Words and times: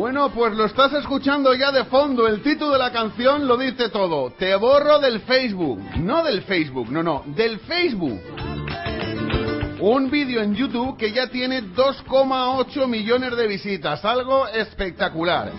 Bueno, 0.00 0.30
pues 0.30 0.54
lo 0.54 0.64
estás 0.64 0.94
escuchando 0.94 1.52
ya 1.52 1.70
de 1.72 1.84
fondo. 1.84 2.26
El 2.26 2.40
título 2.40 2.72
de 2.72 2.78
la 2.78 2.90
canción 2.90 3.46
lo 3.46 3.58
dice 3.58 3.90
todo. 3.90 4.30
Te 4.30 4.56
borro 4.56 4.98
del 4.98 5.20
Facebook. 5.20 5.78
No 5.98 6.24
del 6.24 6.40
Facebook, 6.40 6.90
no, 6.90 7.02
no, 7.02 7.22
del 7.26 7.58
Facebook. 7.60 8.18
Un 9.78 10.10
vídeo 10.10 10.40
en 10.40 10.54
YouTube 10.54 10.96
que 10.96 11.12
ya 11.12 11.26
tiene 11.26 11.64
2,8 11.64 12.86
millones 12.86 13.36
de 13.36 13.46
visitas. 13.46 14.02
Algo 14.02 14.48
espectacular. 14.48 15.52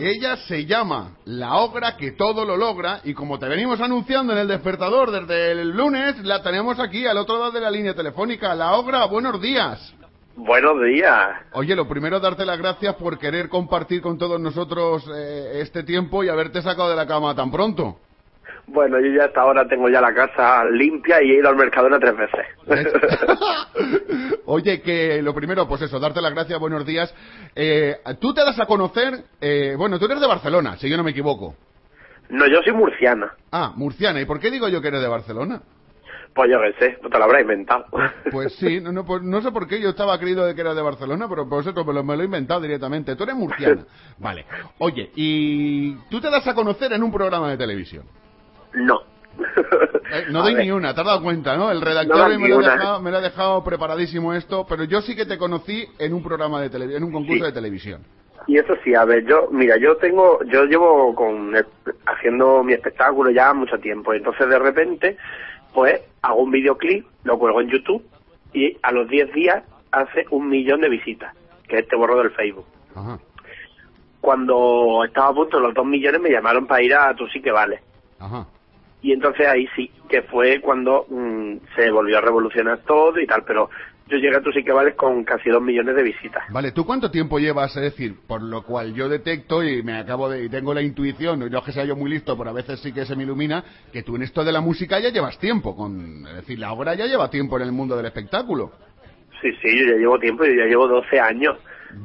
Ella 0.00 0.36
se 0.48 0.66
llama 0.66 1.12
La 1.26 1.58
Ogra 1.58 1.96
que 1.96 2.10
todo 2.10 2.44
lo 2.44 2.56
logra 2.56 3.02
y 3.04 3.14
como 3.14 3.38
te 3.38 3.46
venimos 3.46 3.80
anunciando 3.80 4.32
en 4.32 4.40
el 4.40 4.48
despertador 4.48 5.12
desde 5.12 5.52
el 5.52 5.70
lunes, 5.70 6.18
la 6.24 6.42
tenemos 6.42 6.80
aquí 6.80 7.06
al 7.06 7.18
otro 7.18 7.38
lado 7.38 7.52
de 7.52 7.60
la 7.60 7.70
línea 7.70 7.94
telefónica. 7.94 8.52
La 8.56 8.72
Ogra, 8.72 9.04
buenos 9.04 9.40
días. 9.40 9.94
Buenos 10.42 10.82
días. 10.82 11.36
Oye, 11.52 11.76
lo 11.76 11.86
primero 11.86 12.18
darte 12.18 12.46
las 12.46 12.58
gracias 12.58 12.94
por 12.94 13.18
querer 13.18 13.50
compartir 13.50 14.00
con 14.00 14.16
todos 14.16 14.40
nosotros 14.40 15.06
eh, 15.14 15.60
este 15.60 15.82
tiempo 15.82 16.24
y 16.24 16.30
haberte 16.30 16.62
sacado 16.62 16.88
de 16.88 16.96
la 16.96 17.06
cama 17.06 17.34
tan 17.34 17.50
pronto. 17.50 17.98
Bueno, 18.66 18.98
yo 19.00 19.08
ya 19.18 19.26
hasta 19.26 19.42
ahora 19.42 19.68
tengo 19.68 19.90
ya 19.90 20.00
la 20.00 20.14
casa 20.14 20.64
limpia 20.64 21.22
y 21.22 21.32
he 21.32 21.34
ido 21.40 21.50
al 21.50 21.56
Mercadona 21.56 21.98
tres 21.98 22.16
veces. 22.16 22.46
Oye, 24.46 24.80
que 24.80 25.20
lo 25.20 25.34
primero, 25.34 25.68
pues 25.68 25.82
eso, 25.82 26.00
darte 26.00 26.22
las 26.22 26.32
gracias, 26.32 26.58
buenos 26.58 26.86
días. 26.86 27.14
Eh, 27.54 27.96
tú 28.18 28.32
te 28.32 28.40
das 28.40 28.58
a 28.58 28.66
conocer, 28.66 29.24
eh, 29.42 29.74
bueno, 29.76 29.98
tú 29.98 30.06
eres 30.06 30.20
de 30.20 30.26
Barcelona, 30.26 30.78
si 30.78 30.88
yo 30.88 30.96
no 30.96 31.04
me 31.04 31.10
equivoco. 31.10 31.54
No, 32.30 32.46
yo 32.46 32.62
soy 32.62 32.72
murciana. 32.72 33.34
Ah, 33.52 33.72
murciana. 33.76 34.20
¿Y 34.22 34.24
por 34.24 34.40
qué 34.40 34.50
digo 34.50 34.68
yo 34.68 34.80
que 34.80 34.88
eres 34.88 35.02
de 35.02 35.08
Barcelona? 35.08 35.60
Pues 36.34 36.48
yo 36.50 36.58
qué 36.60 36.72
sé, 36.78 36.98
no 37.02 37.08
te 37.10 37.18
lo 37.18 37.24
habrás 37.24 37.42
inventado. 37.42 37.86
Pues 38.30 38.54
sí, 38.54 38.80
no, 38.80 38.92
no, 38.92 39.04
pues 39.04 39.22
no 39.22 39.42
sé 39.42 39.50
por 39.50 39.66
qué 39.66 39.80
yo 39.80 39.90
estaba 39.90 40.18
creído 40.18 40.46
de 40.46 40.54
que 40.54 40.60
eras 40.60 40.76
de 40.76 40.82
Barcelona, 40.82 41.26
pero 41.28 41.48
por 41.48 41.60
eso 41.60 41.72
me 41.84 41.92
lo, 41.92 42.04
me 42.04 42.16
lo 42.16 42.22
he 42.22 42.26
inventado 42.26 42.60
directamente. 42.60 43.16
Tú 43.16 43.24
eres 43.24 43.34
murciana. 43.34 43.84
Vale. 44.18 44.46
Oye, 44.78 45.10
y 45.16 45.94
tú 46.08 46.20
te 46.20 46.30
das 46.30 46.46
a 46.46 46.54
conocer 46.54 46.92
en 46.92 47.02
un 47.02 47.12
programa 47.12 47.50
de 47.50 47.56
televisión. 47.56 48.04
No. 48.74 49.00
Eh, 50.12 50.24
no 50.32 50.42
doy 50.42 50.56
ni 50.56 50.72
una, 50.72 50.92
te 50.92 51.02
has 51.02 51.06
dado 51.06 51.22
cuenta, 51.22 51.56
¿no? 51.56 51.70
El 51.70 51.80
redactor 51.80 52.36
me, 52.36 52.48
lo 52.48 52.58
una. 52.58 52.72
dejado, 52.72 53.00
me 53.00 53.12
lo 53.12 53.18
ha 53.18 53.20
dejado 53.20 53.62
preparadísimo 53.62 54.34
esto, 54.34 54.66
pero 54.68 54.82
yo 54.82 55.00
sí 55.02 55.14
que 55.14 55.24
te 55.24 55.38
conocí 55.38 55.86
en 56.00 56.12
un 56.14 56.20
programa 56.24 56.60
de 56.60 56.68
televisión, 56.68 57.00
en 57.00 57.06
un 57.06 57.12
concurso 57.12 57.44
Sí. 57.44 57.48
de 57.48 57.52
televisión. 57.52 58.02
Y 58.48 58.58
eso 58.58 58.74
sí, 58.82 58.92
a 58.92 59.04
ver, 59.04 59.24
yo, 59.24 59.46
mira, 59.52 59.76
yo 59.76 59.98
tengo, 59.98 60.42
yo 60.46 60.64
llevo 60.64 61.14
con 61.14 61.52
haciendo 62.06 62.64
mi 62.64 62.72
espectáculo 62.72 63.30
ya 63.30 63.52
mucho 63.54 63.78
tiempo, 63.78 64.12
entonces 64.12 64.48
de 64.48 64.58
repente, 64.58 65.16
pues 65.74 66.00
hago 66.22 66.42
un 66.42 66.50
videoclip, 66.50 67.06
lo 67.24 67.38
cuelgo 67.38 67.60
en 67.60 67.68
YouTube 67.68 68.04
y 68.52 68.76
a 68.82 68.92
los 68.92 69.08
10 69.08 69.32
días 69.32 69.62
hace 69.92 70.26
un 70.30 70.48
millón 70.48 70.80
de 70.80 70.88
visitas, 70.88 71.34
que 71.68 71.76
es 71.76 71.82
este 71.82 71.96
borro 71.96 72.18
del 72.18 72.30
Facebook. 72.32 72.66
Ajá. 72.94 73.18
Cuando 74.20 75.04
estaba 75.04 75.28
a 75.28 75.34
punto 75.34 75.56
de 75.56 75.62
los 75.62 75.74
dos 75.74 75.86
millones 75.86 76.20
me 76.20 76.30
llamaron 76.30 76.66
para 76.66 76.82
ir 76.82 76.94
a 76.94 77.14
Tú 77.14 77.26
sí 77.28 77.40
que 77.40 77.50
vale. 77.50 77.80
Ajá. 78.18 78.46
Y 79.02 79.12
entonces 79.12 79.46
ahí 79.46 79.66
sí, 79.74 79.90
que 80.08 80.22
fue 80.22 80.60
cuando 80.60 81.06
mm, 81.08 81.56
se 81.74 81.90
volvió 81.90 82.18
a 82.18 82.20
revolucionar 82.20 82.78
todo 82.80 83.18
y 83.18 83.26
tal, 83.26 83.44
pero 83.44 83.70
yo 84.10 84.18
llegué 84.18 84.36
a 84.36 84.52
sí 84.52 84.64
que 84.64 84.72
vales 84.72 84.94
con 84.96 85.22
casi 85.24 85.50
dos 85.50 85.62
millones 85.62 85.94
de 85.94 86.02
visitas. 86.02 86.42
Vale, 86.50 86.72
¿tú 86.72 86.84
cuánto 86.84 87.10
tiempo 87.10 87.38
llevas? 87.38 87.74
Es 87.76 87.82
decir, 87.82 88.16
por 88.26 88.42
lo 88.42 88.62
cual 88.62 88.92
yo 88.92 89.08
detecto 89.08 89.62
y 89.62 89.82
me 89.82 89.98
acabo 89.98 90.28
de, 90.28 90.44
y 90.44 90.48
tengo 90.48 90.74
la 90.74 90.82
intuición, 90.82 91.38
no 91.38 91.46
es 91.46 91.64
que 91.64 91.72
sea 91.72 91.84
yo 91.84 91.94
muy 91.94 92.10
listo, 92.10 92.36
pero 92.36 92.50
a 92.50 92.52
veces 92.52 92.80
sí 92.80 92.92
que 92.92 93.04
se 93.04 93.14
me 93.14 93.22
ilumina, 93.22 93.62
que 93.92 94.02
tú 94.02 94.16
en 94.16 94.22
esto 94.22 94.44
de 94.44 94.52
la 94.52 94.60
música 94.60 94.98
ya 94.98 95.10
llevas 95.10 95.38
tiempo, 95.38 95.76
con, 95.76 96.26
es 96.26 96.36
decir, 96.36 96.58
la 96.58 96.72
obra 96.72 96.94
ya 96.94 97.06
lleva 97.06 97.30
tiempo 97.30 97.56
en 97.56 97.62
el 97.62 97.72
mundo 97.72 97.96
del 97.96 98.06
espectáculo. 98.06 98.72
Sí, 99.40 99.50
sí, 99.62 99.78
yo 99.78 99.86
ya 99.86 99.96
llevo 99.96 100.18
tiempo, 100.18 100.44
yo 100.44 100.52
ya 100.54 100.64
llevo 100.64 100.88
12 100.88 101.20
años. 101.20 101.56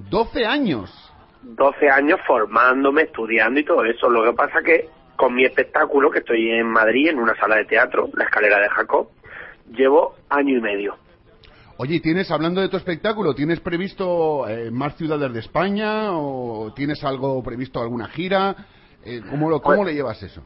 12 0.10 0.46
años. 0.46 1.12
12 1.42 1.90
años 1.90 2.20
formándome, 2.26 3.04
estudiando 3.04 3.60
y 3.60 3.66
todo 3.66 3.84
eso. 3.84 4.10
Lo 4.10 4.24
que 4.24 4.34
pasa 4.34 4.62
que 4.64 4.90
con 5.16 5.34
mi 5.34 5.46
espectáculo, 5.46 6.12
que 6.12 6.20
estoy 6.20 6.52
en 6.52 6.68
Madrid, 6.68 7.10
en 7.10 7.20
una 7.20 7.36
sala 7.36 7.56
de 7.58 7.66
teatro, 7.66 8.10
La 8.14 8.26
Escalera 8.26 8.60
de 8.60 8.70
Jacob, 8.70 9.10
llevo 9.72 10.16
año 10.30 10.58
y 10.58 10.62
medio. 10.62 10.98
Oye, 11.78 11.96
¿y 11.96 12.00
¿tienes, 12.00 12.31
hablando 12.31 12.62
de 12.62 12.69
tu 12.69 12.78
espectáculo, 12.78 13.36
¿tienes 13.36 13.59
previsto 13.59 14.47
eh, 14.47 14.72
más 14.72 14.96
ciudades 14.96 15.34
de 15.34 15.40
España 15.40 16.12
o 16.13 16.72
tienes 16.74 17.03
algo 17.03 17.44
previsto, 17.44 17.81
alguna 17.81 18.08
gira? 18.08 18.56
Eh, 19.03 19.22
¿Cómo, 19.30 19.50
lo, 19.50 19.62
cómo 19.62 19.78
Pues- 19.78 19.88
le 19.90 19.94
llevas 19.94 20.22
eso? 20.24 20.41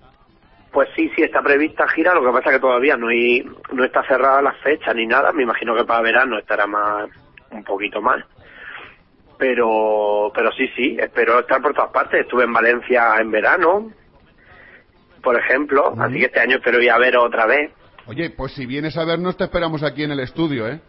Pues 0.72 0.88
sí, 0.96 1.10
sí, 1.16 1.24
está 1.24 1.42
prevista 1.42 1.88
gira, 1.88 2.14
lo 2.14 2.24
que 2.24 2.32
pasa 2.32 2.52
que 2.52 2.60
todavía 2.60 2.96
no, 2.96 3.08
hay, 3.08 3.44
no 3.74 3.84
está 3.84 4.04
cerrada 4.04 4.40
la 4.40 4.54
fecha 4.54 4.94
ni 4.94 5.08
nada. 5.08 5.32
Me 5.32 5.42
imagino 5.42 5.76
que 5.76 5.84
para 5.84 6.02
verano 6.02 6.38
estará 6.38 6.68
más, 6.68 7.10
un 7.50 7.64
poquito 7.64 8.02
más. 8.04 8.24
Pero, 9.40 10.32
pero 10.36 10.52
sí, 10.52 10.68
sí, 10.76 10.96
espero 11.00 11.40
estar 11.40 11.60
por 11.62 11.74
todas 11.74 11.92
partes. 11.92 12.22
Estuve 12.22 12.44
en 12.44 12.54
Valencia 12.54 13.16
en 13.20 13.32
verano, 13.32 13.92
por 15.24 15.40
ejemplo, 15.40 15.96
así 16.00 16.20
que 16.20 16.26
este 16.26 16.40
año 16.40 16.58
espero 16.58 16.80
ir 16.82 16.92
a 16.92 17.00
ver 17.00 17.18
otra 17.18 17.48
vez. 17.48 17.72
Oye, 18.06 18.30
pues 18.30 18.52
si 18.54 18.68
vienes 18.68 18.96
a 18.96 19.06
vernos 19.06 19.38
te 19.38 19.46
esperamos 19.46 19.82
aquí 19.82 20.04
en 20.04 20.12
el 20.12 20.20
estudio, 20.20 20.68
¿eh? 20.68 20.80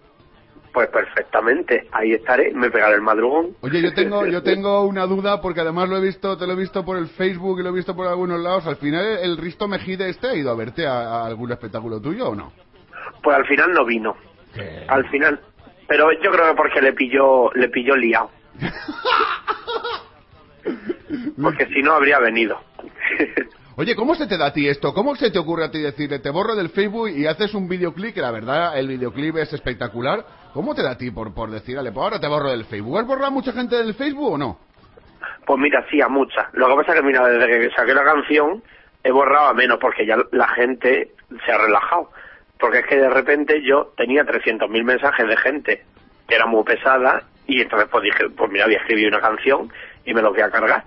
Pues 0.72 0.88
perfectamente, 0.88 1.88
ahí 1.92 2.12
estaré, 2.12 2.52
me 2.52 2.70
pegaré 2.70 2.94
el 2.94 3.02
madrugón. 3.02 3.56
Oye, 3.60 3.82
yo 3.82 3.92
tengo, 3.92 4.26
yo 4.30 4.42
tengo 4.42 4.82
una 4.82 5.06
duda 5.06 5.40
porque 5.40 5.60
además 5.60 5.88
lo 5.88 5.96
he 5.96 6.00
visto, 6.00 6.36
te 6.38 6.46
lo 6.46 6.52
he 6.52 6.56
visto 6.56 6.84
por 6.84 6.96
el 6.96 7.08
Facebook 7.08 7.58
y 7.58 7.62
lo 7.62 7.70
he 7.70 7.72
visto 7.72 7.96
por 7.96 8.06
algunos 8.06 8.40
lados. 8.40 8.66
Al 8.66 8.76
final, 8.76 9.04
¿el 9.22 9.36
Risto 9.36 9.66
Mejide 9.66 10.08
este 10.08 10.28
ha 10.28 10.34
ido 10.34 10.50
a 10.50 10.54
verte 10.54 10.86
a, 10.86 11.00
a 11.00 11.26
algún 11.26 11.50
espectáculo 11.50 12.00
tuyo 12.00 12.28
o 12.28 12.34
no? 12.34 12.52
Pues 13.22 13.36
al 13.36 13.46
final 13.46 13.72
no 13.72 13.84
vino, 13.84 14.16
al 14.88 15.08
final. 15.10 15.40
Pero 15.88 16.12
yo 16.12 16.30
creo 16.30 16.50
que 16.50 16.54
porque 16.54 16.80
le 16.80 16.92
pilló, 16.92 17.50
le 17.54 17.68
pilló 17.68 17.96
liado. 17.96 18.30
Porque 21.40 21.66
si 21.66 21.82
no 21.82 21.94
habría 21.94 22.18
venido. 22.18 22.60
Oye, 23.80 23.96
¿cómo 23.96 24.14
se 24.14 24.26
te 24.26 24.36
da 24.36 24.48
a 24.48 24.52
ti 24.52 24.68
esto? 24.68 24.92
¿Cómo 24.92 25.16
se 25.16 25.30
te 25.30 25.38
ocurre 25.38 25.64
a 25.64 25.70
ti 25.70 25.80
decirle, 25.80 26.18
te 26.18 26.28
borro 26.28 26.54
del 26.54 26.68
Facebook 26.68 27.08
y 27.08 27.26
haces 27.26 27.54
un 27.54 27.66
videoclip, 27.66 28.12
que 28.12 28.20
la 28.20 28.30
verdad 28.30 28.78
el 28.78 28.86
videoclip 28.88 29.38
es 29.38 29.54
espectacular? 29.54 30.22
¿Cómo 30.52 30.74
te 30.74 30.82
da 30.82 30.90
a 30.90 30.98
ti 30.98 31.10
por, 31.10 31.32
por 31.32 31.50
decirle, 31.50 31.90
pues 31.90 32.04
ahora 32.04 32.20
te 32.20 32.28
borro 32.28 32.50
del 32.50 32.66
Facebook? 32.66 32.98
¿Has 32.98 33.06
borrado 33.06 33.28
a 33.28 33.30
mucha 33.30 33.52
gente 33.54 33.76
del 33.76 33.94
Facebook 33.94 34.34
o 34.34 34.36
no? 34.36 34.58
Pues 35.46 35.58
mira, 35.58 35.82
sí, 35.90 35.98
a 36.02 36.08
muchas. 36.08 36.52
Lo 36.52 36.68
que 36.68 36.74
pasa 36.74 36.92
es 36.92 37.00
que, 37.00 37.06
mira, 37.06 37.26
desde 37.26 37.46
que 37.58 37.74
saqué 37.74 37.94
la 37.94 38.04
canción, 38.04 38.62
he 39.02 39.10
borrado 39.10 39.48
a 39.48 39.54
menos, 39.54 39.78
porque 39.80 40.04
ya 40.04 40.18
la 40.30 40.48
gente 40.48 41.12
se 41.46 41.50
ha 41.50 41.56
relajado. 41.56 42.10
Porque 42.58 42.80
es 42.80 42.86
que 42.86 42.98
de 42.98 43.08
repente 43.08 43.62
yo 43.62 43.94
tenía 43.96 44.26
300.000 44.26 44.84
mensajes 44.84 45.26
de 45.26 45.36
gente 45.38 45.84
que 46.28 46.34
era 46.34 46.44
muy 46.44 46.64
pesada, 46.64 47.22
y 47.46 47.62
entonces 47.62 47.88
pues 47.90 48.04
dije, 48.04 48.28
pues 48.28 48.50
mira, 48.50 48.66
voy 48.66 48.74
a 48.74 48.78
escribir 48.80 49.08
una 49.08 49.22
canción 49.22 49.72
y 50.04 50.12
me 50.12 50.20
los 50.20 50.32
voy 50.34 50.42
a 50.42 50.50
cargar. 50.50 50.84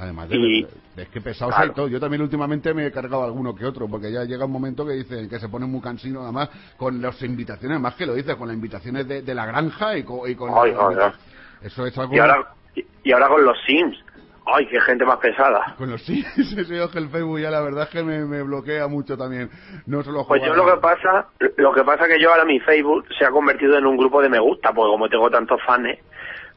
Además 0.00 0.28
de, 0.28 0.36
Y- 0.36 0.66
es 0.96 1.08
que 1.08 1.20
pesados 1.20 1.54
claro. 1.54 1.70
hay 1.70 1.74
todo. 1.74 1.88
Yo 1.88 1.98
también 1.98 2.22
últimamente 2.22 2.74
me 2.74 2.86
he 2.86 2.92
cargado 2.92 3.24
alguno 3.24 3.54
que 3.54 3.64
otro, 3.64 3.88
porque 3.88 4.12
ya 4.12 4.24
llega 4.24 4.44
un 4.44 4.52
momento 4.52 4.86
que 4.86 4.92
dicen 4.92 5.28
que 5.28 5.38
se 5.38 5.48
pone 5.48 5.66
muy 5.66 5.80
cansino, 5.80 6.22
además, 6.22 6.50
con 6.76 7.00
las 7.00 7.20
invitaciones, 7.22 7.80
más 7.80 7.94
que 7.94 8.06
lo 8.06 8.14
dices, 8.14 8.36
con 8.36 8.48
las 8.48 8.54
invitaciones 8.54 9.08
de, 9.08 9.22
de 9.22 9.34
la 9.34 9.46
granja 9.46 9.96
y 9.96 10.02
con... 10.02 10.30
y 10.30 10.34
con 10.34 10.50
Ay, 10.54 10.74
ay, 10.78 10.96
ay. 11.00 11.12
Eso 11.62 11.86
es 11.86 11.96
algo... 11.96 12.14
Y 12.14 12.18
ahora, 12.18 12.54
y, 12.74 12.84
y 13.04 13.12
ahora 13.12 13.28
con 13.28 13.44
los 13.44 13.56
Sims. 13.66 13.96
Ay, 14.44 14.66
qué 14.66 14.80
gente 14.80 15.04
más 15.04 15.18
pesada. 15.18 15.74
Con 15.78 15.90
los 15.90 16.02
sí, 16.02 16.24
sí, 16.34 16.78
ojo, 16.80 16.98
el 16.98 17.08
Facebook 17.10 17.38
ya 17.38 17.50
la 17.50 17.60
verdad 17.60 17.84
es 17.84 17.90
que 17.90 18.02
me, 18.02 18.24
me 18.24 18.42
bloquea 18.42 18.88
mucho 18.88 19.16
también. 19.16 19.48
No 19.86 20.02
solo 20.02 20.26
Pues 20.26 20.42
yo 20.44 20.54
lo 20.54 20.66
que 20.66 20.80
pasa, 20.80 21.28
lo 21.56 21.72
que 21.72 21.84
pasa 21.84 22.08
que 22.08 22.20
yo 22.20 22.30
ahora 22.30 22.44
mi 22.44 22.58
Facebook 22.58 23.06
se 23.16 23.24
ha 23.24 23.30
convertido 23.30 23.78
en 23.78 23.86
un 23.86 23.96
grupo 23.96 24.20
de 24.20 24.28
me 24.28 24.40
gusta, 24.40 24.72
porque 24.72 24.90
como 24.90 25.08
tengo 25.08 25.30
tantos 25.30 25.60
fans, 25.64 25.96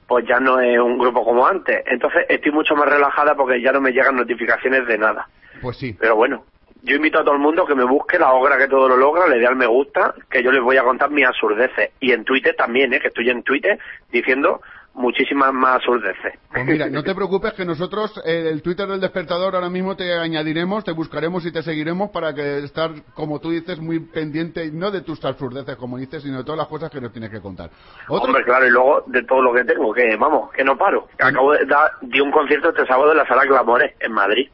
pues 0.07 0.25
ya 0.27 0.39
no 0.39 0.59
es 0.59 0.79
un 0.79 0.97
grupo 0.97 1.23
como 1.23 1.45
antes. 1.45 1.83
Entonces 1.85 2.25
estoy 2.29 2.51
mucho 2.51 2.75
más 2.75 2.87
relajada 2.87 3.35
porque 3.35 3.61
ya 3.61 3.71
no 3.71 3.81
me 3.81 3.91
llegan 3.91 4.15
notificaciones 4.15 4.85
de 4.87 4.97
nada. 4.97 5.27
Pues 5.61 5.77
sí. 5.77 5.95
Pero 5.99 6.15
bueno, 6.15 6.43
yo 6.83 6.95
invito 6.95 7.19
a 7.19 7.23
todo 7.23 7.33
el 7.33 7.41
mundo 7.41 7.65
que 7.65 7.73
me 7.73 7.83
busque 7.83 8.19
la 8.19 8.31
obra 8.33 8.57
que 8.57 8.67
todo 8.67 8.87
lo 8.87 8.95
logra, 8.95 9.27
le 9.27 9.39
dé 9.39 9.47
al 9.47 9.55
me 9.55 9.65
gusta, 9.65 10.13
que 10.29 10.43
yo 10.43 10.51
les 10.51 10.61
voy 10.61 10.77
a 10.77 10.83
contar 10.83 11.09
mis 11.09 11.25
absurdeces. 11.25 11.89
Y 11.99 12.11
en 12.11 12.23
Twitter 12.23 12.55
también, 12.55 12.93
¿eh? 12.93 12.99
que 12.99 13.07
estoy 13.07 13.29
en 13.29 13.41
Twitter 13.41 13.79
diciendo 14.11 14.61
muchísimas 14.95 15.53
más 15.53 15.83
surdeces. 15.83 16.33
Pues 16.51 16.65
mira, 16.65 16.89
no 16.89 17.03
te 17.03 17.13
preocupes 17.13 17.53
que 17.53 17.65
nosotros 17.65 18.21
eh, 18.25 18.50
el 18.51 18.62
Twitter 18.62 18.88
del 18.88 19.01
despertador 19.01 19.53
ahora 19.53 19.69
mismo 19.69 19.95
te 19.95 20.13
añadiremos, 20.13 20.83
te 20.83 20.94
buscaremos 20.94 21.45
y 21.45 21.51
te 21.51 21.62
seguiremos 21.62 22.09
para 22.12 22.33
que 22.33 22.59
estar, 22.59 22.92
como 23.13 23.39
tú 23.39 23.51
dices, 23.51 23.80
muy 23.80 24.00
pendiente, 24.00 24.71
no 24.71 24.92
de 24.92 25.01
tus 25.01 25.19
surdeces, 25.19 25.75
como 25.75 25.97
dices, 25.97 26.24
sino 26.24 26.38
de 26.38 26.44
todas 26.44 26.57
las 26.57 26.68
cosas 26.68 26.89
que 26.89 27.01
nos 27.01 27.12
tienes 27.12 27.30
que 27.30 27.42
contar. 27.42 27.69
Hombre, 28.07 28.44
claro, 28.44 28.65
y 28.65 28.69
luego 28.69 29.03
de 29.07 29.24
todo 29.24 29.42
lo 29.42 29.53
que 29.53 29.65
tengo, 29.65 29.94
que 29.94 30.15
vamos, 30.15 30.51
que 30.51 30.63
no 30.63 30.77
paro. 30.77 31.07
Acabo 31.19 31.51
de 31.53 31.65
dar, 31.65 31.91
di 32.01 32.21
un 32.21 32.31
concierto 32.31 32.69
este 32.69 32.86
sábado 32.86 33.12
en 33.12 33.18
la 33.18 33.27
Sala 33.27 33.45
Clamores, 33.45 33.94
en 34.00 34.12
Madrid 34.12 34.50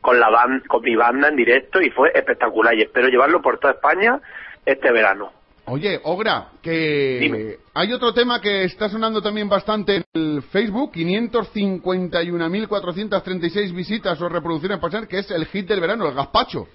con 0.00 0.20
la 0.20 0.30
banda, 0.30 0.64
con 0.68 0.82
mi 0.82 0.94
banda 0.94 1.28
en 1.28 1.34
directo 1.34 1.80
y 1.80 1.90
fue 1.90 2.12
espectacular 2.14 2.72
y 2.74 2.82
espero 2.82 3.08
llevarlo 3.08 3.42
por 3.42 3.58
toda 3.58 3.74
España 3.74 4.20
este 4.64 4.92
verano. 4.92 5.32
Oye, 5.70 6.00
Ogra, 6.04 6.52
que 6.62 7.58
hay 7.74 7.92
otro 7.92 8.14
tema 8.14 8.40
que 8.40 8.64
está 8.64 8.88
sonando 8.88 9.20
también 9.20 9.46
bastante 9.48 9.96
en 9.96 10.04
el 10.14 10.42
Facebook, 10.42 10.92
551.436 10.94 13.74
visitas 13.74 14.18
o 14.20 14.28
reproducciones 14.28 14.78
por 14.78 14.88
que 15.06 15.18
es 15.18 15.28
el 15.30 15.46
hit 15.46 15.68
del 15.68 15.80
verano, 15.80 16.08
el 16.08 16.14
gazpacho. 16.14 16.66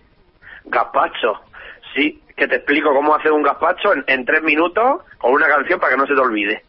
Gazpacho, 0.66 1.42
sí, 1.95 2.22
que 2.38 2.48
te 2.48 2.57
explico 2.57 2.94
cómo 2.94 3.16
hacer 3.16 3.31
un 3.31 3.42
gazpacho 3.42 3.94
en, 3.94 4.04
en 4.07 4.25
tres 4.25 4.44
minutos 4.44 5.01
con 5.18 5.34
una 5.34 5.48
canción 5.48 5.80
para 5.80 5.94
que 5.94 5.98
no 5.98 6.06
se 6.06 6.13
te 6.13 6.22
olvide. 6.22 6.62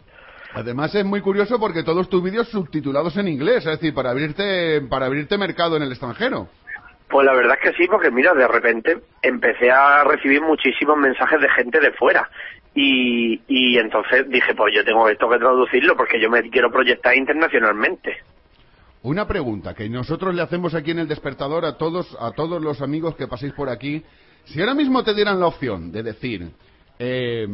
Además 0.54 0.94
es 0.94 1.04
muy 1.04 1.20
curioso 1.20 1.58
porque 1.58 1.82
todos 1.82 2.08
tus 2.08 2.22
vídeos 2.22 2.48
subtitulados 2.48 3.16
en 3.16 3.26
inglés, 3.28 3.66
es 3.66 3.72
decir, 3.72 3.92
para 3.92 4.10
abrirte, 4.10 4.80
para 4.82 5.06
abrirte 5.06 5.36
mercado 5.36 5.76
en 5.76 5.82
el 5.82 5.90
extranjero. 5.90 6.48
Pues 7.14 7.26
la 7.26 7.32
verdad 7.32 7.56
es 7.62 7.70
que 7.70 7.78
sí, 7.80 7.88
porque 7.88 8.10
mira, 8.10 8.34
de 8.34 8.48
repente 8.48 8.98
empecé 9.22 9.70
a 9.70 10.02
recibir 10.02 10.42
muchísimos 10.42 10.98
mensajes 10.98 11.40
de 11.40 11.48
gente 11.48 11.78
de 11.78 11.92
fuera. 11.92 12.28
Y, 12.74 13.78
entonces 13.78 14.28
dije, 14.28 14.52
pues 14.56 14.74
yo 14.74 14.84
tengo 14.84 15.08
esto 15.08 15.30
que 15.30 15.38
traducirlo 15.38 15.96
porque 15.96 16.20
yo 16.20 16.28
me 16.28 16.42
quiero 16.50 16.72
proyectar 16.72 17.16
internacionalmente. 17.16 18.16
Una 19.04 19.28
pregunta 19.28 19.74
que 19.74 19.88
nosotros 19.88 20.34
le 20.34 20.42
hacemos 20.42 20.74
aquí 20.74 20.90
en 20.90 20.98
el 20.98 21.06
despertador 21.06 21.64
a 21.64 21.78
todos, 21.78 22.16
a 22.18 22.32
todos 22.32 22.60
los 22.60 22.82
amigos 22.82 23.14
que 23.14 23.28
paséis 23.28 23.52
por 23.52 23.68
aquí. 23.68 24.02
Si 24.46 24.58
ahora 24.58 24.74
mismo 24.74 25.04
te 25.04 25.14
dieran 25.14 25.38
la 25.38 25.46
opción 25.46 25.92
de 25.92 26.02
decir, 26.02 26.48
eh, 26.98 27.46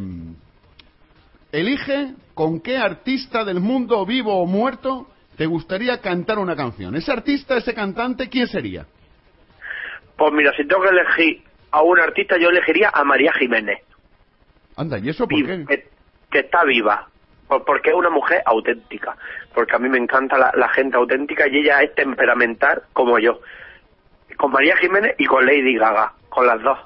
Elige 1.51 2.15
con 2.33 2.61
qué 2.61 2.77
artista 2.77 3.45
del 3.45 3.59
mundo, 3.59 4.03
vivo 4.07 4.41
o 4.41 4.47
muerto, 4.47 5.07
te 5.37 5.45
gustaría 5.45 6.01
cantar 6.01 6.39
una 6.39 6.55
canción. 6.55 6.95
Ese 6.95 7.11
artista, 7.11 7.57
ese 7.57 7.75
cantante, 7.75 8.27
¿quién 8.27 8.47
sería? 8.47 8.87
Pues 10.17 10.33
mira, 10.33 10.51
si 10.55 10.65
tengo 10.65 10.81
que 10.83 10.89
elegir 10.89 11.43
a 11.71 11.81
un 11.81 11.99
artista, 11.99 12.37
yo 12.37 12.49
elegiría 12.49 12.91
a 12.93 13.03
María 13.03 13.33
Jiménez. 13.33 13.79
Anda, 14.75 14.99
¿y 14.99 15.09
eso 15.09 15.27
por 15.27 15.45
qué? 15.45 15.85
Que, 16.29 16.39
está 16.39 16.63
viva. 16.63 17.07
Porque 17.47 17.89
es 17.89 17.95
una 17.95 18.09
mujer 18.09 18.41
auténtica. 18.45 19.15
Porque 19.53 19.75
a 19.75 19.79
mí 19.79 19.89
me 19.89 19.97
encanta 19.97 20.37
la, 20.55 20.69
gente 20.69 20.95
auténtica 20.95 21.47
y 21.47 21.57
ella 21.57 21.81
es 21.81 21.93
temperamental 21.95 22.83
como 22.93 23.19
yo. 23.19 23.41
Con 24.37 24.51
María 24.51 24.77
Jiménez 24.77 25.15
y 25.17 25.25
con 25.25 25.45
Lady 25.45 25.75
Gaga, 25.75 26.13
con 26.29 26.47
las 26.47 26.61
dos. 26.61 26.77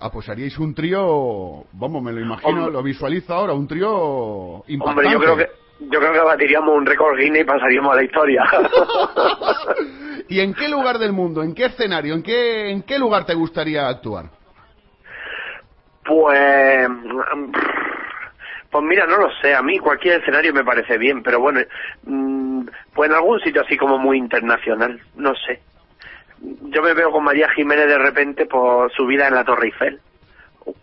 Ah, 0.00 0.10
pues 0.10 0.28
haríais 0.28 0.58
un 0.58 0.74
trío, 0.74 1.64
vamos, 1.72 2.02
me 2.02 2.12
lo 2.12 2.20
imagino, 2.20 2.68
lo 2.68 2.82
visualizo 2.82 3.32
ahora, 3.34 3.52
un 3.52 3.68
trío 3.68 4.64
impactante. 4.66 5.08
Hombre, 5.08 5.12
yo 5.12 5.20
creo 5.20 5.36
que 5.36 5.64
yo 5.80 5.98
creo 5.98 6.12
que 6.12 6.20
batiríamos 6.20 6.74
un 6.74 6.86
récord 6.86 7.18
Guinness 7.18 7.42
y 7.42 7.44
pasaríamos 7.44 7.92
a 7.92 7.96
la 7.96 8.02
historia. 8.04 8.44
¿Y 10.28 10.40
en 10.40 10.54
qué 10.54 10.68
lugar 10.68 10.98
del 10.98 11.12
mundo, 11.12 11.42
en 11.42 11.54
qué 11.54 11.66
escenario, 11.66 12.14
en 12.14 12.22
qué 12.22 12.70
en 12.70 12.82
qué 12.82 12.98
lugar 12.98 13.26
te 13.26 13.34
gustaría 13.34 13.88
actuar? 13.88 14.26
Pues 16.04 16.88
pues 18.70 18.84
mira, 18.84 19.06
no 19.06 19.18
lo 19.18 19.30
sé, 19.40 19.54
a 19.54 19.62
mí 19.62 19.78
cualquier 19.78 20.20
escenario 20.20 20.52
me 20.52 20.64
parece 20.64 20.98
bien, 20.98 21.22
pero 21.22 21.38
bueno, 21.38 21.60
mm, 22.04 22.66
pues 22.92 23.08
en 23.08 23.16
algún 23.16 23.38
sitio 23.40 23.62
así 23.62 23.76
como 23.76 23.98
muy 23.98 24.18
internacional, 24.18 25.00
no 25.14 25.34
sé 25.34 25.60
yo 26.44 26.82
me 26.82 26.94
veo 26.94 27.10
con 27.10 27.24
María 27.24 27.48
Jiménez 27.50 27.86
de 27.86 27.98
repente 27.98 28.46
por 28.46 28.92
su 28.92 29.06
vida 29.06 29.28
en 29.28 29.34
la 29.34 29.44
Torre 29.44 29.66
Eiffel. 29.66 30.00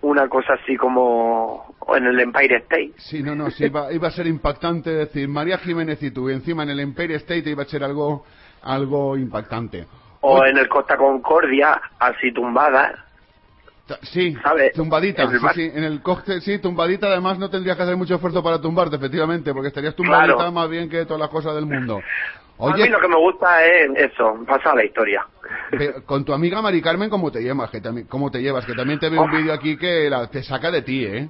Una 0.02 0.28
cosa 0.28 0.54
así 0.62 0.76
como 0.78 1.76
en 1.96 2.06
el 2.06 2.20
Empire 2.20 2.58
State. 2.58 2.94
Sí, 2.98 3.24
no, 3.24 3.36
no, 3.36 3.50
sí, 3.50 3.66
iba, 3.66 4.08
a 4.08 4.12
ser 4.12 4.28
impactante 4.28 4.92
decir 4.92 5.28
María 5.28 5.58
Jiménez 5.58 6.02
y 6.04 6.12
tú, 6.12 6.30
y 6.30 6.34
encima 6.34 6.64
en 6.64 6.70
el 6.70 6.80
Empire 6.80 7.16
State 7.16 7.50
iba 7.50 7.64
a 7.64 7.66
ser 7.66 7.84
algo, 7.84 8.24
algo 8.63 9.18
impactante. 9.18 9.86
O 10.22 10.46
en 10.46 10.58
el 10.58 10.68
Costa 10.68 10.98
Concordia, 10.98 11.81
así 12.00 12.31
tumbada. 12.31 13.06
Sí, 14.04 14.38
tumbadita. 14.74 15.28
sí, 15.54 15.69
en 15.74 15.84
el 15.84 16.02
coste, 16.02 16.40
sí, 16.42 16.60
tumbadita. 16.60 17.08
Además, 17.08 17.38
no 17.40 17.50
tendrías 17.50 17.75
que 17.75 17.84
hacer 17.84 17.98
mucho 17.98 18.16
esfuerzo 18.16 18.42
para 18.42 18.62
tumbarte, 18.62 18.96
efectivamente, 18.96 19.54
porque 19.54 19.68
estarías 19.68 19.96
tumbadita 19.96 20.50
más 20.52 20.69
bien 20.69 20.90
que 20.90 21.06
todas 21.06 21.19
las 21.19 21.30
cosas 21.30 21.56
del 21.56 21.66
mundo. 21.66 22.00
Oye, 22.58 22.84
a 22.84 22.86
mí 22.86 22.92
lo 22.92 23.00
que 23.00 23.08
me 23.08 23.18
gusta 23.18 23.66
es 23.66 23.90
eso, 23.96 24.38
pasar 24.46 24.75
la 24.75 24.86
historia. 24.86 25.25
Con 26.06 26.24
tu 26.24 26.31
amiga 26.31 26.62
Mari 26.62 26.81
Carmen, 26.81 27.10
¿cómo 27.10 27.31
te 27.31 27.42
llevas? 27.42 27.72
Que 27.72 27.81
también, 27.81 28.08
¿Cómo 28.08 28.30
te 28.30 28.40
llevas? 28.40 28.66
Que 28.66 28.74
también 28.74 29.00
te 29.00 29.10
veo 29.10 29.24
un 29.24 29.34
oh. 29.34 29.36
vídeo 29.36 29.52
aquí 29.52 29.78
que 29.78 30.10
la, 30.10 30.28
te 30.28 30.44
saca 30.44 30.69
de 30.69 30.84
ti, 30.84 31.06
¿eh? 31.06 31.28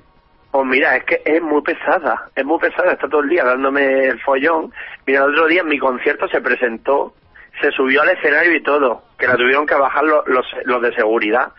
Pues 0.51 0.65
mira, 0.65 0.97
es 0.97 1.05
que 1.05 1.21
es 1.23 1.41
muy 1.41 1.61
pesada, 1.61 2.29
es 2.35 2.43
muy 2.43 2.59
pesada, 2.59 2.91
está 2.91 3.07
todo 3.07 3.21
el 3.21 3.29
día 3.29 3.45
dándome 3.45 4.07
el 4.07 4.19
follón. 4.19 4.73
Mira, 5.07 5.23
el 5.23 5.31
otro 5.31 5.47
día 5.47 5.61
en 5.61 5.69
mi 5.69 5.79
concierto 5.79 6.27
se 6.27 6.41
presentó, 6.41 7.13
se 7.59 7.71
subió 7.71 8.01
al 8.01 8.09
escenario 8.09 8.55
y 8.55 8.63
todo, 8.63 9.03
que 9.17 9.27
la 9.27 9.35
tuvieron 9.35 9.65
que 9.65 9.75
bajar 9.75 10.03
los, 10.03 10.45
los, 10.65 10.81
de 10.81 10.93
seguridad, 10.95 11.51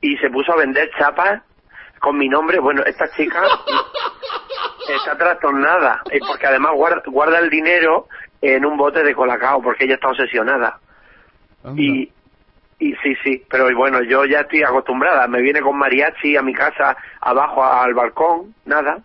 y 0.00 0.16
se 0.18 0.30
puso 0.30 0.52
a 0.52 0.56
vender 0.56 0.90
chapas 0.98 1.42
con 1.98 2.16
mi 2.16 2.28
nombre. 2.28 2.60
Bueno, 2.60 2.82
esta 2.84 3.10
chica 3.10 3.42
está 4.88 5.16
trastornada, 5.16 6.02
porque 6.26 6.46
además 6.46 6.72
guarda, 6.74 7.02
guarda 7.06 7.38
el 7.38 7.50
dinero 7.50 8.08
en 8.40 8.64
un 8.64 8.76
bote 8.76 9.02
de 9.02 9.14
colacao 9.14 9.62
porque 9.62 9.84
ella 9.84 9.94
está 9.94 10.08
obsesionada. 10.08 10.78
Y, 11.76 12.10
y 12.78 12.94
sí, 13.02 13.14
sí, 13.22 13.44
pero 13.50 13.68
bueno, 13.76 14.02
yo 14.02 14.24
ya 14.24 14.40
estoy 14.40 14.62
acostumbrada. 14.62 15.26
Me 15.26 15.42
viene 15.42 15.60
con 15.60 15.76
mariachi 15.76 16.36
a 16.36 16.42
mi 16.42 16.54
casa, 16.54 16.96
abajo 17.20 17.62
al 17.62 17.92
balcón, 17.92 18.54
nada. 18.64 18.98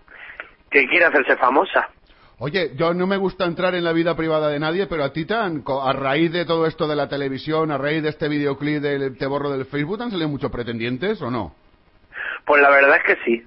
Que 0.72 0.88
quiere 0.88 1.06
hacerse 1.06 1.36
famosa. 1.36 1.90
Oye, 2.38 2.72
yo 2.76 2.94
no 2.94 3.08
me 3.08 3.16
gusta 3.16 3.46
entrar 3.46 3.76
en 3.76 3.86
la 3.86 3.94
vida 3.94 4.16
privada 4.18 4.50
de 4.50 4.60
nadie, 4.60 4.88
pero 4.88 5.06
a 5.06 5.14
ti, 5.14 5.26
tan, 5.26 5.64
a 5.82 5.94
raíz 5.94 6.34
de 6.34 6.46
todo 6.46 6.66
esto 6.68 6.86
de 6.86 6.96
la 6.96 7.08
televisión, 7.08 7.72
a 7.72 7.78
raíz 7.78 8.04
de 8.04 8.10
este 8.10 8.28
videoclip 8.28 8.82
del 8.82 9.18
Te 9.18 9.26
borro 9.26 9.52
del 9.52 9.66
Facebook, 9.66 10.02
¿han 10.02 10.12
salido 10.12 10.28
muchos 10.28 10.52
pretendientes 10.52 11.22
o 11.22 11.32
no? 11.32 11.56
Pues 12.46 12.62
la 12.62 12.70
verdad 12.70 12.98
es 12.98 13.04
que 13.04 13.24
sí. 13.24 13.44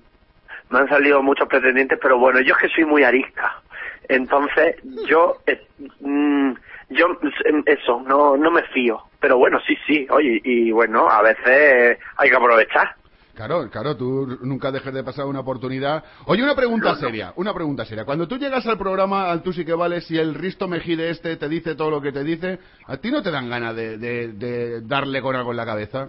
Me 0.71 0.79
han 0.79 0.89
salido 0.89 1.23
muchos 1.23 1.49
pretendientes, 1.49 1.99
pero 2.01 2.19
bueno, 2.19 2.41
yo 2.41 2.55
es 2.55 2.61
que 2.63 2.69
soy 2.69 2.87
muy 2.87 3.05
arisca. 3.05 3.61
Entonces, 4.09 4.77
yo, 5.07 5.37
eh, 5.47 5.67
mm, 6.01 6.53
yo, 6.89 7.19
eso, 7.67 8.03
no, 8.07 8.39
no 8.39 8.51
me 8.51 8.63
fío. 8.65 9.03
Pero 9.21 9.37
bueno, 9.37 9.61
sí, 9.67 9.77
sí, 9.87 10.07
oye, 10.09 10.41
y 10.45 10.71
bueno, 10.71 11.09
a 11.11 11.23
veces 11.23 11.99
hay 12.17 12.31
que 12.31 12.37
aprovechar. 12.37 12.95
Claro, 13.39 13.71
claro, 13.71 13.97
tú 13.97 14.37
nunca 14.43 14.73
dejes 14.73 14.93
de 14.93 15.05
pasar 15.05 15.27
una 15.27 15.39
oportunidad. 15.39 16.03
Oye, 16.27 16.43
una 16.43 16.57
pregunta 16.57 16.97
seria, 16.97 17.33
una 17.37 17.55
pregunta 17.55 17.85
seria. 17.85 18.05
Cuando 18.05 18.27
tú 18.27 18.37
llegas 18.37 18.67
al 18.67 18.77
programa, 18.77 19.31
al 19.31 19.45
Tú 19.45 19.53
sí 19.53 19.65
que 19.65 19.75
vales, 19.75 20.11
y 20.11 20.19
el 20.19 20.35
Risto 20.35 20.67
Mejide 20.67 21.11
este 21.11 21.37
te 21.37 21.49
dice 21.49 21.77
todo 21.77 21.89
lo 21.89 22.01
que 22.01 22.11
te 22.11 22.25
dice, 22.25 22.59
¿a 22.89 22.97
ti 22.97 23.13
no 23.13 23.23
te 23.23 23.31
dan 23.31 23.49
ganas 23.49 23.77
de, 23.77 23.97
de 23.97 24.81
darle 24.81 25.23
con 25.23 25.37
algo 25.37 25.53
en 25.53 25.57
la 25.57 25.65
cabeza? 25.65 26.09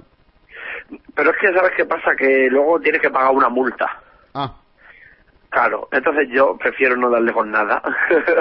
Pero 1.13 1.29
es 1.29 1.37
que, 1.37 1.53
¿sabes 1.53 1.71
qué 1.77 1.85
pasa? 1.85 2.15
Que 2.17 2.47
luego 2.49 2.79
tienes 2.79 2.99
que 2.99 3.11
pagar 3.11 3.31
una 3.31 3.49
multa. 3.49 3.85
Ah. 4.33 4.55
Claro, 5.49 5.87
entonces 5.91 6.29
yo 6.31 6.57
prefiero 6.57 6.95
no 6.95 7.11
darle 7.11 7.31
con 7.31 7.51
nada. 7.51 7.79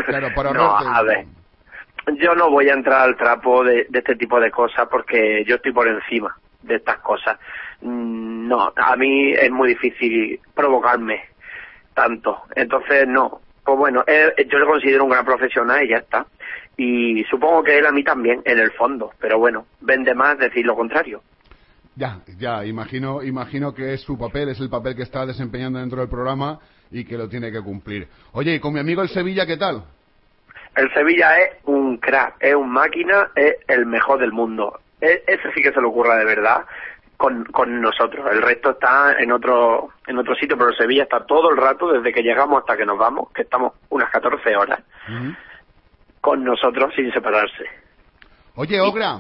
Claro, 0.07 0.28
para 0.35 0.52
no, 0.54 0.78
a 0.78 1.02
ver, 1.02 1.26
yo 2.16 2.35
no 2.35 2.50
voy 2.50 2.71
a 2.71 2.73
entrar 2.73 3.02
al 3.02 3.18
trapo 3.18 3.64
de, 3.64 3.87
este 3.92 4.16
tipo 4.16 4.40
de 4.40 4.50
cosas 4.50 4.88
porque 4.90 5.45
yo 5.47 5.57
estoy 5.57 5.73
por 5.73 5.88
encima 5.88 6.35
de 6.62 6.76
estas 6.76 6.99
cosas. 7.00 7.38
Mm, 7.80 8.49
no, 8.49 8.73
a 8.75 8.97
mí 8.97 9.32
es 9.32 9.50
muy 9.50 9.68
difícil 9.70 10.40
provocarme 10.54 11.23
tanto. 11.94 12.42
Entonces, 12.54 13.06
no. 13.06 13.40
Pues 13.64 13.78
bueno, 13.78 14.04
yo 14.06 14.58
le 14.58 14.66
considero 14.66 15.04
un 15.04 15.11
gran 15.11 15.25
profesional 15.25 15.85
y 15.85 15.90
ya 15.90 15.99
está. 15.99 16.26
Y 16.76 17.25
supongo 17.25 17.62
que 17.64 17.78
él 17.78 17.87
a 17.87 17.92
mí 17.92 18.02
también, 18.02 18.40
en 18.44 18.58
el 18.58 18.70
fondo. 18.73 19.12
Pero 19.20 19.38
bueno, 19.38 19.66
vende 19.80 20.14
más 20.14 20.38
decir 20.38 20.64
lo 20.64 20.75
contrario. 20.75 21.23
Ya, 21.97 22.20
ya, 22.38 22.64
imagino, 22.64 23.23
imagino 23.25 23.75
que 23.75 23.92
es 23.92 24.02
su 24.02 24.16
papel, 24.16 24.50
es 24.50 24.61
el 24.61 24.70
papel 24.70 24.94
que 24.94 25.02
está 25.02 25.26
desempeñando 25.26 25.80
dentro 25.80 25.99
del 25.99 26.08
programa 26.08 26.61
y 26.92 27.04
que 27.04 27.18
lo 27.18 27.28
tiene 27.28 27.50
que 27.50 27.61
cumplir. 27.61 28.06
Oye, 28.32 28.54
¿y 28.54 28.61
con 28.61 28.73
mi 28.73 28.78
amigo 28.78 29.02
el 29.02 29.08
Sevilla 29.08 29.44
qué 29.44 29.56
tal? 29.56 29.82
El 30.76 30.94
Sevilla 30.94 31.37
es 31.38 31.56
un 31.64 31.97
crack, 31.97 32.37
es 32.38 32.54
un 32.54 32.70
máquina, 32.70 33.32
es 33.35 33.56
el 33.66 33.85
mejor 33.85 34.20
del 34.20 34.30
mundo. 34.30 34.78
E, 35.00 35.25
ese 35.26 35.52
sí 35.52 35.61
que 35.61 35.73
se 35.73 35.80
lo 35.80 35.88
ocurra 35.88 36.16
de 36.16 36.25
verdad 36.25 36.64
con, 37.18 37.44
con 37.46 37.80
nosotros. 37.82 38.25
El 38.30 38.40
resto 38.40 38.70
está 38.70 39.20
en 39.20 39.32
otro, 39.32 39.90
en 40.06 40.16
otro 40.18 40.37
sitio, 40.37 40.56
pero 40.56 40.72
Sevilla 40.72 41.02
está 41.02 41.26
todo 41.26 41.50
el 41.50 41.56
rato, 41.56 41.92
desde 41.92 42.12
que 42.12 42.22
llegamos 42.22 42.60
hasta 42.60 42.76
que 42.76 42.87
nos 42.87 42.96
vamos, 42.96 43.30
que 43.34 43.42
estamos 43.42 43.72
unas 43.90 44.08
14 44.10 44.56
horas, 44.56 44.80
con 46.20 46.44
nosotros 46.44 46.94
sin 46.94 47.12
separarse. 47.12 47.64
Oye, 48.54 48.80
Ogra, 48.80 49.18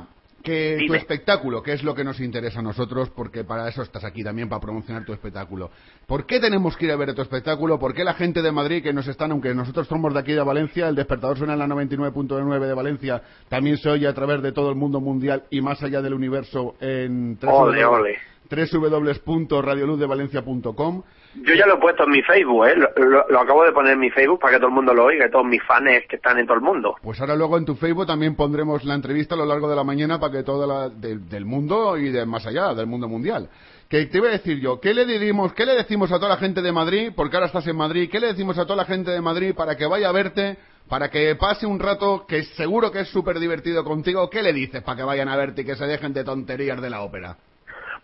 que 0.48 0.78
tu 0.86 0.94
espectáculo, 0.94 1.62
que 1.62 1.72
es 1.72 1.82
lo 1.82 1.94
que 1.94 2.02
nos 2.02 2.18
interesa 2.20 2.60
a 2.60 2.62
nosotros, 2.62 3.10
porque 3.10 3.44
para 3.44 3.68
eso 3.68 3.82
estás 3.82 4.02
aquí 4.04 4.24
también, 4.24 4.48
para 4.48 4.60
promocionar 4.60 5.04
tu 5.04 5.12
espectáculo. 5.12 5.70
¿Por 6.06 6.24
qué 6.24 6.40
tenemos 6.40 6.74
que 6.76 6.86
ir 6.86 6.92
a 6.92 6.96
ver 6.96 7.14
tu 7.14 7.20
espectáculo? 7.20 7.78
¿Por 7.78 7.92
qué 7.92 8.02
la 8.02 8.14
gente 8.14 8.40
de 8.40 8.50
Madrid 8.50 8.82
que 8.82 8.94
nos 8.94 9.06
están, 9.06 9.30
aunque 9.30 9.54
nosotros 9.54 9.86
somos 9.86 10.14
de 10.14 10.20
aquí 10.20 10.32
de 10.32 10.42
Valencia, 10.42 10.88
el 10.88 10.94
despertador 10.94 11.36
suena 11.36 11.52
en 11.52 11.58
la 11.58 11.66
99.9 11.66 12.66
de 12.66 12.74
Valencia, 12.74 13.22
también 13.48 13.76
se 13.76 13.90
oye 13.90 14.08
a 14.08 14.14
través 14.14 14.40
de 14.42 14.52
todo 14.52 14.70
el 14.70 14.76
mundo 14.76 15.00
mundial 15.00 15.44
y 15.50 15.60
más 15.60 15.82
allá 15.82 16.00
del 16.00 16.14
universo 16.14 16.76
en 16.80 17.38
Ole, 17.42 17.84
ole. 17.84 18.16
www.radioluzdevalencia.com 18.50 21.02
Yo 21.34 21.54
ya 21.54 21.66
lo 21.66 21.74
he 21.74 21.78
puesto 21.78 22.04
en 22.04 22.10
mi 22.10 22.22
Facebook, 22.22 22.66
¿eh? 22.66 22.74
Lo, 22.76 23.26
lo- 23.28 23.40
acabo 23.40 23.64
de 23.64 23.72
poner 23.72 23.92
en 23.92 24.00
mi 24.00 24.10
Facebook 24.10 24.40
para 24.40 24.54
que 24.54 24.58
todo 24.58 24.68
el 24.68 24.74
mundo 24.74 24.92
lo 24.94 25.04
oiga, 25.04 25.30
todos 25.30 25.44
mis 25.44 25.62
fans 25.62 25.88
que 26.08 26.16
están 26.16 26.38
en 26.38 26.46
todo 26.46 26.56
el 26.56 26.62
mundo. 26.62 26.96
Pues 27.02 27.20
ahora 27.20 27.36
luego 27.36 27.56
en 27.58 27.64
tu 27.64 27.74
Facebook 27.76 28.06
también 28.06 28.34
pondremos 28.34 28.82
la 28.84 28.94
entrevista 28.94 29.34
a 29.34 29.38
lo 29.38 29.44
largo 29.46 29.68
de 29.68 29.76
la 29.76 29.84
mañana 29.84 30.18
para 30.18 30.32
que 30.32 30.42
todo 30.42 30.66
la, 30.66 30.88
del- 30.88 31.44
mundo 31.44 31.96
y 31.96 32.10
de 32.10 32.26
más 32.26 32.46
allá, 32.46 32.74
del 32.74 32.86
mundo 32.86 33.08
mundial. 33.08 33.48
Que 33.88 34.04
te 34.06 34.18
iba 34.18 34.28
a 34.28 34.32
decir 34.32 34.58
yo, 34.60 34.80
¿qué 34.80 34.92
le 34.92 35.06
dirimos, 35.06 35.52
qué 35.54 35.64
le 35.64 35.74
decimos 35.74 36.10
a 36.12 36.16
toda 36.16 36.30
la 36.30 36.36
gente 36.36 36.60
de 36.60 36.72
Madrid, 36.72 37.12
porque 37.14 37.36
ahora 37.36 37.46
estás 37.46 37.66
en 37.66 37.76
Madrid, 37.76 38.08
qué 38.10 38.20
le 38.20 38.28
decimos 38.28 38.58
a 38.58 38.64
toda 38.64 38.76
la 38.76 38.84
gente 38.84 39.10
de 39.10 39.20
Madrid 39.20 39.54
para 39.54 39.76
que 39.76 39.86
vaya 39.86 40.08
a 40.08 40.12
verte, 40.12 40.56
para 40.88 41.08
que 41.10 41.34
pase 41.36 41.66
un 41.66 41.78
rato 41.78 42.26
que 42.26 42.42
seguro 42.44 42.90
que 42.90 43.00
es 43.00 43.08
súper 43.08 43.38
divertido 43.38 43.84
contigo? 43.84 44.28
¿Qué 44.28 44.42
le 44.42 44.52
dices 44.52 44.82
para 44.82 44.96
que 44.96 45.02
vayan 45.04 45.28
a 45.28 45.36
verte 45.36 45.62
y 45.62 45.64
que 45.64 45.76
se 45.76 45.86
dejen 45.86 46.12
de 46.12 46.24
tonterías 46.24 46.80
de 46.82 46.90
la 46.90 47.00
ópera? 47.02 47.36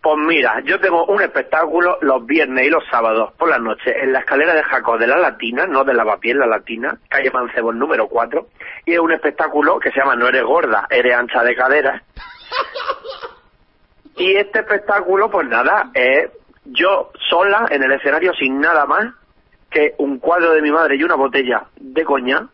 Pues 0.05 0.19
mira, 0.19 0.61
yo 0.67 0.79
tengo 0.81 1.07
un 1.07 1.23
espectáculo 1.23 1.97
los 2.03 2.27
viernes 2.27 2.67
y 2.67 2.69
los 2.69 2.85
sábados 2.91 3.33
por 3.39 3.49
la 3.49 3.59
noche 3.59 3.91
en 4.03 4.13
la 4.13 4.19
escalera 4.19 4.53
de 4.53 4.63
Jacob 4.63 4.99
de 4.99 5.07
la 5.07 5.17
Latina, 5.17 5.67
no 5.67 5.83
de 5.83 5.95
Lavapiés, 5.95 6.37
la 6.37 6.47
Latina, 6.47 6.99
calle 7.09 7.31
Mancebos 7.31 7.75
número 7.75 8.07
4, 8.07 8.47
y 8.85 8.93
es 8.93 8.99
un 8.99 9.13
espectáculo 9.13 9.79
que 9.79 9.91
se 9.93 10.01
llama 10.01 10.15
No 10.15 10.29
eres 10.29 10.43
gorda, 10.43 10.87
eres 10.91 11.15
ancha 11.15 11.43
de 11.43 11.57
cadera. 11.57 12.03
Y 14.17 14.37
este 14.37 14.59
espectáculo, 14.59 15.31
pues 15.31 15.49
nada, 15.49 15.91
es 15.95 16.31
yo 16.67 17.11
sola 17.31 17.67
en 17.71 17.83
el 17.83 17.93
escenario 17.93 18.35
sin 18.35 18.61
nada 18.61 18.85
más 18.85 19.07
que 19.71 19.95
un 19.97 20.19
cuadro 20.19 20.53
de 20.53 20.61
mi 20.61 20.71
madre 20.71 20.97
y 20.97 21.03
una 21.03 21.15
botella 21.15 21.65
de 21.77 22.05
coña. 22.05 22.47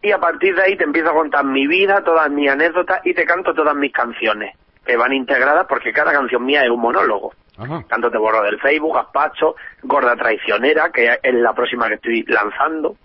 Y 0.00 0.10
a 0.10 0.18
partir 0.18 0.56
de 0.56 0.62
ahí 0.62 0.76
te 0.78 0.84
empiezo 0.84 1.10
a 1.10 1.14
contar 1.14 1.44
mi 1.44 1.66
vida, 1.66 2.02
todas 2.02 2.30
mis 2.30 2.50
anécdotas 2.50 3.02
y 3.04 3.12
te 3.12 3.26
canto 3.26 3.52
todas 3.52 3.76
mis 3.76 3.92
canciones, 3.92 4.56
que 4.84 4.96
van 4.96 5.12
integradas 5.12 5.66
porque 5.68 5.92
cada 5.92 6.12
canción 6.12 6.44
mía 6.44 6.64
es 6.64 6.70
un 6.70 6.80
monólogo. 6.80 7.32
Ajá. 7.56 7.84
Tanto 7.88 8.10
te 8.10 8.18
borro 8.18 8.42
del 8.42 8.60
Facebook, 8.60 8.94
Gazpacho, 8.94 9.54
Gorda 9.82 10.16
Traicionera, 10.16 10.90
que 10.90 11.18
es 11.22 11.34
la 11.34 11.52
próxima 11.52 11.88
que 11.88 11.94
estoy 11.94 12.24
lanzando. 12.26 12.96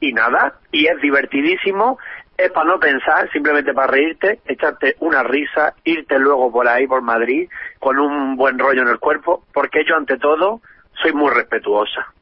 Y 0.00 0.12
nada, 0.12 0.54
y 0.72 0.86
es 0.86 1.00
divertidísimo, 1.00 1.98
es 2.36 2.50
para 2.52 2.66
no 2.66 2.78
pensar, 2.78 3.30
simplemente 3.32 3.72
para 3.72 3.92
reírte, 3.92 4.40
echarte 4.46 4.96
una 5.00 5.22
risa, 5.22 5.74
irte 5.84 6.18
luego 6.18 6.52
por 6.52 6.68
ahí, 6.68 6.86
por 6.86 7.00
Madrid, 7.00 7.48
con 7.78 7.98
un 7.98 8.36
buen 8.36 8.58
rollo 8.58 8.82
en 8.82 8.88
el 8.88 8.98
cuerpo, 8.98 9.44
porque 9.54 9.84
yo 9.88 9.96
ante 9.96 10.18
todo 10.18 10.60
soy 11.02 11.12
muy 11.12 11.30
respetuosa. 11.30 12.12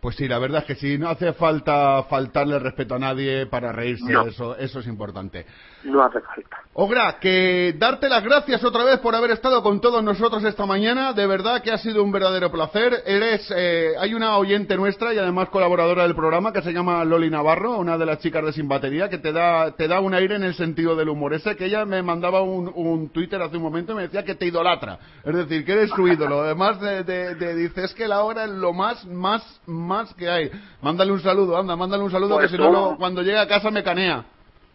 Pues 0.00 0.16
sí, 0.16 0.26
la 0.26 0.38
verdad 0.38 0.60
es 0.62 0.64
que 0.64 0.74
sí, 0.74 0.98
no 0.98 1.08
hace 1.10 1.32
falta 1.32 2.02
faltarle 2.04 2.58
respeto 2.58 2.96
a 2.96 2.98
nadie 2.98 3.46
para 3.46 3.72
reírse, 3.72 4.12
No. 4.12 4.22
eso, 4.22 4.56
eso 4.56 4.80
es 4.80 4.86
importante. 4.86 5.46
No 5.84 6.02
hace 6.02 6.20
falta. 6.20 6.58
Ogra, 6.74 7.18
que 7.20 7.74
darte 7.78 8.08
las 8.08 8.22
gracias 8.24 8.64
otra 8.64 8.82
vez 8.84 8.98
por 9.00 9.14
haber 9.14 9.32
estado 9.32 9.62
con 9.62 9.80
todos 9.80 10.02
nosotros 10.02 10.42
esta 10.44 10.64
mañana. 10.64 11.12
De 11.12 11.26
verdad 11.26 11.60
que 11.62 11.70
ha 11.70 11.76
sido 11.76 12.02
un 12.02 12.10
verdadero 12.10 12.50
placer. 12.50 13.02
Eres, 13.04 13.46
eh, 13.54 13.92
hay 13.98 14.14
una 14.14 14.38
oyente 14.38 14.74
nuestra 14.76 15.12
y 15.12 15.18
además 15.18 15.50
colaboradora 15.50 16.04
del 16.04 16.14
programa 16.14 16.52
que 16.52 16.62
se 16.62 16.72
llama 16.72 17.04
Loli 17.04 17.28
Navarro, 17.28 17.76
una 17.76 17.98
de 17.98 18.06
las 18.06 18.20
chicas 18.20 18.42
de 18.44 18.52
Sin 18.54 18.68
Batería, 18.68 19.10
que 19.10 19.18
te 19.18 19.32
da, 19.32 19.72
te 19.72 19.86
da 19.86 20.00
un 20.00 20.14
aire 20.14 20.36
en 20.36 20.44
el 20.44 20.54
sentido 20.54 20.96
del 20.96 21.10
humor. 21.10 21.34
Ese 21.34 21.56
que 21.56 21.66
ella 21.66 21.84
me 21.84 22.02
mandaba 22.02 22.40
un, 22.40 22.72
un 22.74 23.10
Twitter 23.10 23.42
hace 23.42 23.58
un 23.58 23.62
momento 23.64 23.92
y 23.92 23.96
me 23.96 24.02
decía 24.02 24.24
que 24.24 24.34
te 24.34 24.46
idolatra. 24.46 24.98
Es 25.24 25.34
decir, 25.34 25.66
que 25.66 25.72
eres 25.72 25.90
su 25.90 26.08
ídolo. 26.08 26.40
Además 26.42 26.80
de, 26.80 27.04
de, 27.04 27.34
de- 27.34 27.54
dice, 27.54 27.84
es 27.84 27.92
que 27.92 28.08
la 28.08 28.22
hora 28.22 28.44
es 28.44 28.50
lo 28.50 28.72
más, 28.72 29.04
más, 29.06 29.42
más 29.66 30.14
que 30.14 30.30
hay. 30.30 30.50
Mándale 30.80 31.12
un 31.12 31.20
saludo, 31.20 31.58
anda, 31.58 31.76
mándale 31.76 32.02
un 32.02 32.10
saludo 32.10 32.36
Pues 32.36 32.50
que 32.50 32.56
si 32.56 32.62
no, 32.62 32.96
cuando 32.96 33.20
llegue 33.22 33.38
a 33.38 33.46
casa 33.46 33.70
me 33.70 33.82
canea. 33.82 34.24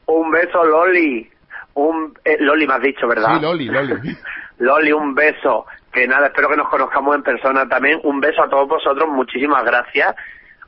Un 0.08 0.32
beso, 0.32 0.64
Loli. 0.64 1.30
Un, 1.76 2.14
eh, 2.26 2.38
Loli 2.40 2.68
me 2.68 2.74
has 2.74 2.82
dicho, 2.82 3.08
¿verdad? 3.08 3.36
Sí, 3.36 3.42
Loli, 3.42 3.66
Loli. 3.66 4.18
Loli, 4.60 4.92
un 4.92 5.14
beso. 5.14 5.66
Que 5.92 6.08
nada, 6.08 6.28
espero 6.28 6.50
que 6.50 6.58
nos 6.58 6.70
conozcamos 6.70 7.16
en 7.16 7.24
persona 7.24 7.68
también. 7.68 8.00
Un 8.04 8.20
beso 8.20 8.44
a 8.44 8.50
todos 8.50 8.68
vosotros, 8.68 9.08
muchísimas 9.10 9.64
gracias. 9.64 10.16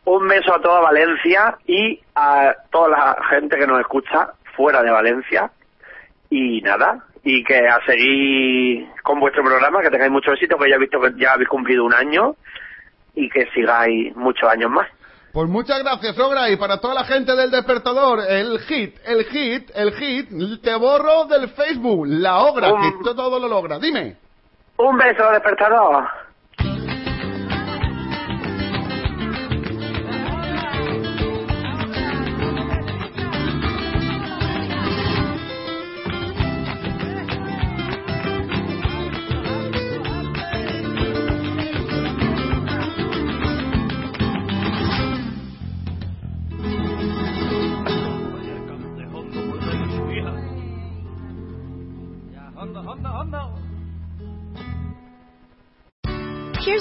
Un 0.06 0.28
beso 0.28 0.54
a 0.54 0.62
toda 0.62 0.82
Valencia 0.82 1.58
y 1.66 2.00
a 2.16 2.56
toda 2.72 2.90
la 2.90 3.18
gente 3.30 3.58
que 3.58 3.68
nos 3.68 3.80
escucha 3.80 4.34
fuera 4.56 4.82
de 4.84 4.92
Valencia. 4.92 5.52
Y 6.30 6.62
nada, 6.62 7.04
y 7.24 7.44
que 7.44 7.68
a 7.68 7.84
seguir 7.86 8.88
con 9.04 9.20
vuestro 9.20 9.44
programa, 9.44 9.82
que 9.82 9.90
tengáis 9.90 10.12
mucho 10.12 10.32
éxito, 10.32 10.58
que 10.58 10.70
ya 10.70 10.76
he 10.76 10.80
visto 10.80 11.02
que 11.02 11.14
ya 11.18 11.34
habéis 11.34 11.50
cumplido 11.50 11.84
un 11.84 11.94
año 11.94 12.36
y 13.16 13.30
que 13.30 13.48
sigáis 13.54 14.16
muchos 14.16 14.50
años 14.50 14.72
más. 14.72 14.88
Pues 15.32 15.48
muchas 15.48 15.80
gracias, 15.84 16.18
Ogra, 16.18 16.50
y 16.50 16.56
para 16.56 16.80
toda 16.80 16.96
la 16.96 17.04
gente 17.04 17.36
del 17.36 17.52
despertador, 17.52 18.20
el 18.28 18.60
hit, 18.62 18.98
el 19.06 19.26
hit, 19.26 19.70
el 19.76 19.94
hit, 19.94 20.62
te 20.62 20.76
borro 20.76 21.26
del 21.26 21.50
Facebook, 21.50 22.08
la 22.08 22.40
Ogra, 22.40 22.70
que 22.70 23.14
todo 23.14 23.40
lo 23.40 23.48
logra. 23.48 23.78
Dime. 23.78 24.18
Un 24.78 24.98
beso, 24.98 25.30
despertador. 25.32 26.08